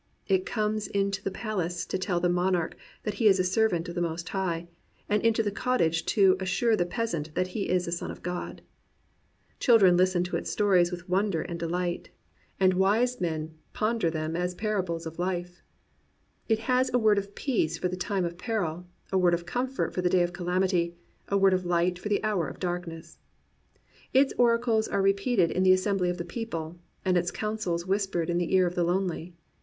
[0.27, 3.87] It comes into the pal ace to tell the monarch thai he is a servant
[3.87, 4.67] of the Most High,
[5.07, 8.63] and into the cottage to assure the peasant that he is a son of God.
[9.59, 12.09] Children listen to its stories vyitk wonder and delight,
[12.59, 15.61] and wise men ponder them a^ 11 COMPANIONABLE BOOKS sparables of life.
[16.49, 19.93] It has a word of peace for the time of peril, a word of comfort
[19.93, 20.97] for the day of calamity y
[21.27, 23.19] a word of light for the hour of darkness.
[24.15, 28.39] Its oracles are repeated in the assembly of the people, and its counsels whispered in
[28.39, 29.35] the ear of the lonely.